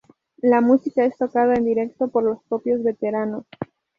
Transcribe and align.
La 0.41 0.61
música 0.61 1.05
es 1.05 1.15
tocada 1.15 1.53
en 1.53 1.63
directo 1.63 2.07
por 2.07 2.23
los 2.23 2.41
propios 2.45 2.81
veteranos. 2.81 3.45